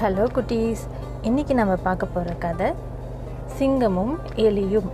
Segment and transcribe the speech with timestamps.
[0.00, 0.82] Hello குட்டீஸ்.
[1.28, 2.66] இன்னைக்கு நம்ம பார்க்க போகிற கதை
[3.58, 4.12] சிங்கமும்
[4.44, 4.90] எலியும்.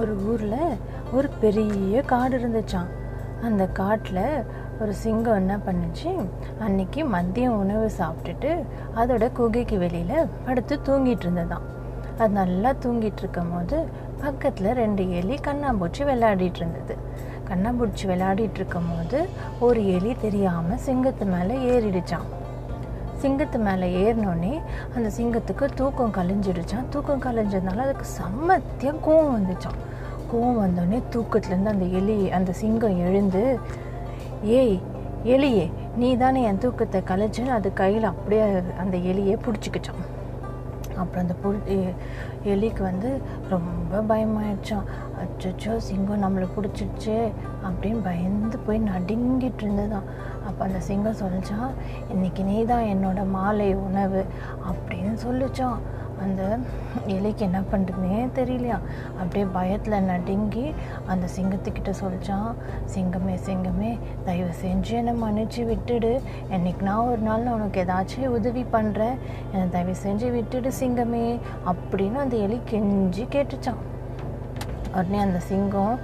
[0.00, 0.74] ஒரு ஊரில்
[1.16, 2.90] ஒரு பெரிய காடு இருந்துச்சாம்.
[3.46, 4.20] அந்த காட்டில்
[4.80, 6.10] ஒரு சிங்கம் என்ன பண்ணுச்சு?
[6.66, 8.50] அன்னைக்கு மதியம் உணவு சாப்பிட்டுட்டு
[9.02, 11.64] அதோட குகைக்கு வெளியில் படுத்து தூங்கிட்டு இருந்ததான்
[12.18, 13.78] அது நல்லா தூங்கிட்டு இருக்கும் போது
[14.24, 16.96] பக்கத்தில் ரெண்டு எலி கண்ணாம்பூச்சி விளையாடிட்டு இருந்தது.
[17.50, 19.20] கண்ணாம்பூச்சி விளையாடிட்டு இருக்கும் போது
[19.68, 22.28] ஒரு எலி தெரியாமல் சிங்கத்து மேலே ஏறிடுச்சான்
[23.22, 24.52] சிங்கத்து மேலே ஏறினோடனே
[24.96, 29.80] அந்த சிங்கத்துக்கு தூக்கம் கலைஞ்சிடுச்சான் தூக்கம் கலைஞ்சதுனால அதுக்கு செம்மத்தியாக கோவம் வந்துச்சான்
[30.32, 33.42] கோவம் வந்தோடனே தூக்கத்துலேருந்து அந்த எலி அந்த சிங்கம் எழுந்து
[34.56, 34.76] ஏய்
[35.24, 38.44] எலியே நீ தானே என் தூக்கத்தை கலைச்சுன்னு அது கையில் அப்படியே
[38.78, 40.02] அந்த எலியை பிடிச்சிக்கிச்சான்
[40.98, 41.76] அப்புறம் அந்த புடி
[42.44, 43.10] எலிக்கு வந்து
[43.48, 44.86] ரொம்ப பயமாயிடுச்சான்
[45.20, 47.16] அச்சோ சிங்கம் நம்மளை பிடிச்சிடுச்சு
[47.64, 50.10] அப்படின்னு பயந்து போய் நடுங்கிட்டு இருந்ததான்.
[50.48, 51.70] அப்போ அந்த சிங்கம் சொல்லிச்சான்
[52.12, 54.22] இன்னைக்கு நீ தான் என்னோட மாலை உணவு
[54.70, 55.80] அப்படின்னு சொல்லிச்சான்
[56.24, 56.42] அந்த
[57.14, 58.78] இலைக்கு என்ன பண்ணுறதுனே தெரியலையா.
[59.18, 60.64] அப்படியே பயத்தில் நடுங்கி
[61.12, 62.50] அந்த சிங்கத்துக்கிட்ட சொல்லிச்சான்
[62.94, 63.92] சிங்கமே சிங்கமே
[64.26, 66.12] தயவு செஞ்சு என்னை மன்னிச்சு விட்டுடு.
[66.56, 69.16] என்னைக்கு நான் ஒரு நாள் நான் உனக்கு ஏதாச்சும் உதவி பண்ணுறேன்
[69.52, 71.26] என்னை தயவு செஞ்சு விட்டுடு சிங்கமே
[71.72, 73.80] அப்படின்னு அந்த எலி கெஞ்சி கேட்டுச்சான்
[74.96, 75.96] உடனே அந்த சிங்கம்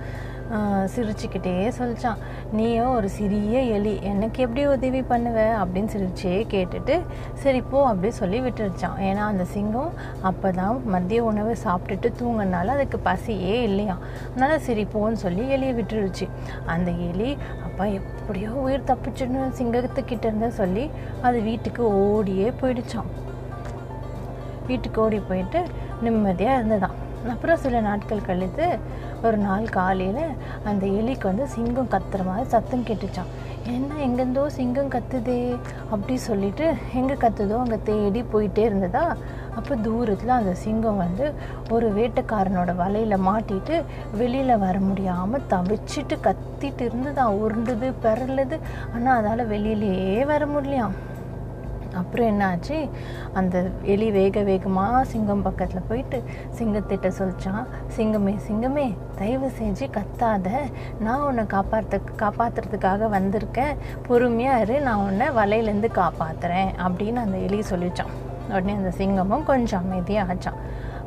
[0.94, 2.20] சிரிச்சுக்கிட்டே சொல்லிச்சான்.
[2.58, 5.38] நீயும் ஒரு சிறிய எலி எனக்கு எப்படி உதவி பண்ணுவ?
[5.62, 6.94] அப்படின்னு சிரிச்சே கேட்டுட்டு
[7.42, 8.97] சரி போ அப்படி சொல்லி விட்டுருச்சான்.
[9.08, 9.92] ஏன்னா அந்த சிங்கம்
[10.30, 13.97] அப்போ தான் மதிய உணவு சாப்பிட்டுட்டு தூங்கினால அதுக்கு பசியே இல்லையா
[14.33, 16.28] அதனால் சரி போன்னு சொல்லி எலியை விட்டுருச்சு.
[16.75, 17.31] அந்த எலி
[17.66, 20.84] அப்பா எப்படியோ உயிர் தப்பிச்சிடணும் சிங்கத்துக்கிட்ட இருந்த சொல்லி
[21.28, 23.10] அது வீட்டுக்கு ஓடியே போயிடுச்சான்
[24.69, 25.60] வீட்டுக்கு ஓடி போயிட்டு
[26.05, 26.97] நிம்மதியாக இருந்ததான்
[27.33, 28.67] அப்புறம் சில நாட்கள் கழித்து
[29.22, 30.25] ஒரு நாள் காலையில்
[30.64, 33.33] அந்த எலிக்கு வந்து சிங்கம் கத்துற மாதிரி சத்தம் கேட்டுச்சான்
[33.75, 35.39] என்ன எங்கேருந்தோ சிங்கம் கத்துதே?
[35.91, 39.04] அப்படி சொல்லிட்டு எங்கே கத்துதோ அங்கே தேடி போயிட்டே இருந்ததா?
[39.59, 41.27] அப்போ தூரத்தில் அந்த சிங்கம் வந்து
[41.71, 43.77] ஒரு வேட்டைக்காரனோட வலையில் மாட்டிட்டு
[44.21, 47.27] வெளியில் வர முடியாமல் தவிச்சிட்டு கத்திட்டு இருந்ததா?
[47.43, 48.59] உருண்டுது பிறலுது
[48.94, 50.97] ஆனால் அதால் வெளியிலேயே வர முடியலையாம்.
[52.01, 52.79] அப்புறம் என்னாச்சு?
[53.39, 53.57] அந்த
[53.95, 56.19] எலி வேக வேகமாக சிங்கம் பக்கத்தில் போயிட்டு
[56.59, 57.65] சிங்கத்திட்ட சொல்லிச்சான்
[57.97, 58.87] சிங்கமே சிங்கமே
[59.21, 60.49] தயவு செஞ்சு கத்தாத.
[61.01, 63.77] நான் உன்னை காப்பாற்ற காப்பாற்றுறதுக்காக வந்திருக்கேன்.
[64.09, 64.79] பொறுமையாக இரு.
[64.89, 68.13] நான் உன்னை வலையிலேருந்து காப்பாற்றுறேன் அப்படின்னு அந்த எலி சொல்லிச்சான்.
[68.49, 70.61] உடனே அந்த சிங்கமும் கொஞ்சம் அமைதியாக ஆச்சான்.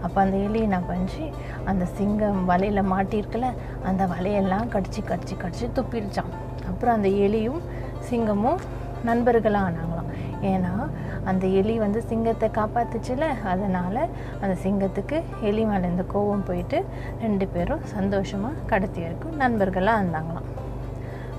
[0.05, 1.25] அப்போ அந்த எலி என்ன பண்ணி
[1.65, 3.47] அந்த சிங்கம் வலையில் மாட்டியிருக்கல
[3.83, 6.31] அந்த வலையெல்லாம் கடிச்சு கடிச்சு கடிச்சு துப்பிடுச்சான்
[6.69, 7.61] அப்புறம் அந்த எலியும்
[8.09, 8.61] சிங்கமும்
[9.07, 10.09] நண்பர்களாக ஆனாங்களாம்.
[10.41, 10.89] ஏன்னா
[11.23, 14.07] அந்த எலி வந்து சிங்கத்தை காப்பாத்துச்சுல அதனால்
[14.41, 16.85] அந்த சிங்கத்துக்கு எலி மேலே இந்த கோவம் போயிட்டு
[17.21, 20.47] ரெண்டு பேரும் சந்தோஷமாக கடைசி வரைக்கும் நண்பர்களாக இருந்தாங்களாம்.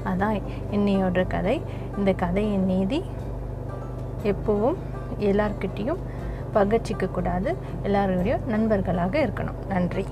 [0.05, 1.63] அதான் இன்னையோட கதை.
[1.99, 3.05] இந்த கதையின் நீதி
[4.25, 4.77] எப்பவும்
[5.21, 6.03] எல்லார்கிட்டேயும்
[6.55, 7.57] பகச்சிக்க கூடாது.
[7.85, 9.67] எல்லாரோடையும் நண்பர்களாக இருக்கணும்.
[9.69, 10.07] நன்றி.